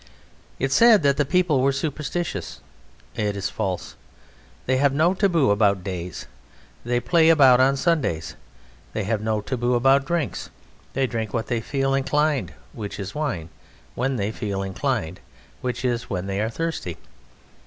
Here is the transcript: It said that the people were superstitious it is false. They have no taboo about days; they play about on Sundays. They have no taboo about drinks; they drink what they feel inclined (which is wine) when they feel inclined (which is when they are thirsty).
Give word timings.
It 0.57 0.71
said 0.71 1.03
that 1.03 1.17
the 1.17 1.25
people 1.25 1.61
were 1.61 1.71
superstitious 1.71 2.59
it 3.13 3.35
is 3.37 3.51
false. 3.51 3.95
They 4.65 4.77
have 4.77 4.93
no 4.93 5.13
taboo 5.13 5.51
about 5.51 5.83
days; 5.83 6.25
they 6.83 6.99
play 6.99 7.29
about 7.29 7.59
on 7.59 7.77
Sundays. 7.77 8.35
They 8.93 9.03
have 9.03 9.21
no 9.21 9.41
taboo 9.41 9.75
about 9.75 10.05
drinks; 10.05 10.49
they 10.93 11.05
drink 11.05 11.35
what 11.35 11.45
they 11.45 11.61
feel 11.61 11.93
inclined 11.93 12.53
(which 12.73 12.99
is 12.99 13.13
wine) 13.13 13.49
when 13.93 14.15
they 14.15 14.31
feel 14.31 14.63
inclined 14.63 15.19
(which 15.61 15.85
is 15.85 16.09
when 16.09 16.25
they 16.25 16.41
are 16.41 16.49
thirsty). 16.49 16.97